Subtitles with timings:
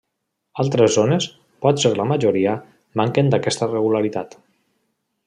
[0.61, 1.27] Altres zones,
[1.65, 2.57] potser la majoria,
[3.03, 4.39] manquen d'aquesta regularitat.